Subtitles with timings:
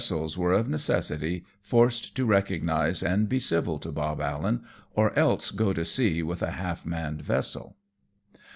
[0.01, 4.63] Teasels were of necessity forced to recognize and be civil to Bob Allen,
[4.95, 7.75] or else go to sea with a half manned vessel.